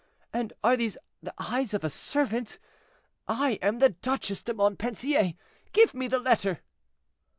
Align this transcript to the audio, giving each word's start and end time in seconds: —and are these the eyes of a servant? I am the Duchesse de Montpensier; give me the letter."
—and 0.33 0.51
are 0.63 0.75
these 0.75 0.97
the 1.21 1.31
eyes 1.37 1.75
of 1.75 1.83
a 1.83 1.89
servant? 1.91 2.57
I 3.27 3.59
am 3.61 3.77
the 3.77 3.89
Duchesse 3.89 4.41
de 4.41 4.51
Montpensier; 4.55 5.35
give 5.73 5.93
me 5.93 6.07
the 6.07 6.17
letter." 6.17 6.61